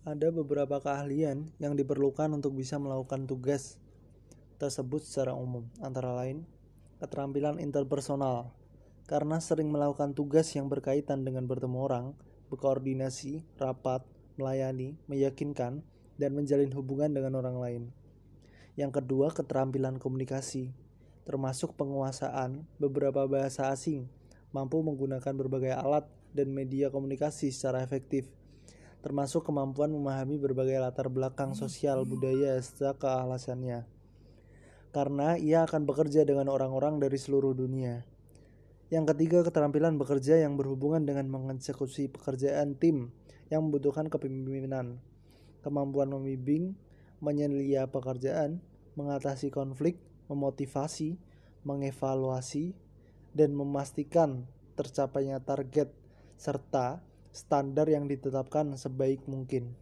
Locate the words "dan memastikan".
53.30-54.50